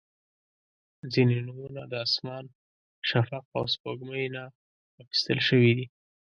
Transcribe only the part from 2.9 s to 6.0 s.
شفق، او سپوږمۍ نه اخیستل شوي دي.